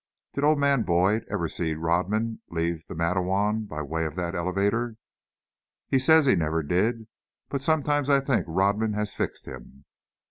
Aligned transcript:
"Did 0.33 0.43
old 0.43 0.57
man 0.57 0.81
Boyd 0.81 1.25
ever 1.29 1.47
see 1.47 1.75
Rodman 1.75 2.41
leave 2.49 2.81
the 2.87 2.95
Matteawan 2.95 3.67
by 3.67 3.83
way 3.83 4.03
of 4.05 4.15
that 4.15 4.33
elevator?" 4.33 4.95
"He 5.89 5.99
says 5.99 6.25
he 6.25 6.35
never 6.35 6.63
did, 6.63 7.05
but 7.49 7.61
sometimes 7.61 8.09
I 8.09 8.19
think 8.19 8.45
Rodman 8.47 8.93
has 8.93 9.13
fixed 9.13 9.45
him." 9.47 9.85